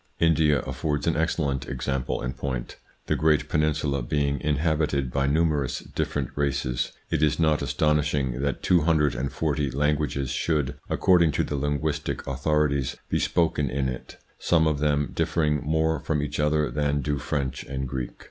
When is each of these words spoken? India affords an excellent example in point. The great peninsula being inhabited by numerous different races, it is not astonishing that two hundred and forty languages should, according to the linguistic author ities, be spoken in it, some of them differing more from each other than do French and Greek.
India 0.19 0.61
affords 0.63 1.05
an 1.05 1.15
excellent 1.15 1.67
example 1.69 2.23
in 2.23 2.33
point. 2.33 2.75
The 3.05 3.15
great 3.15 3.47
peninsula 3.47 4.01
being 4.01 4.39
inhabited 4.41 5.11
by 5.11 5.27
numerous 5.27 5.77
different 5.81 6.31
races, 6.35 6.91
it 7.11 7.21
is 7.21 7.39
not 7.39 7.61
astonishing 7.61 8.41
that 8.41 8.63
two 8.63 8.81
hundred 8.81 9.13
and 9.13 9.31
forty 9.31 9.69
languages 9.69 10.31
should, 10.31 10.73
according 10.89 11.33
to 11.33 11.43
the 11.43 11.55
linguistic 11.55 12.27
author 12.27 12.67
ities, 12.67 12.95
be 13.11 13.19
spoken 13.19 13.69
in 13.69 13.87
it, 13.87 14.17
some 14.39 14.65
of 14.65 14.79
them 14.79 15.11
differing 15.13 15.61
more 15.63 15.99
from 15.99 16.23
each 16.23 16.39
other 16.39 16.71
than 16.71 17.01
do 17.03 17.19
French 17.19 17.63
and 17.65 17.87
Greek. 17.87 18.09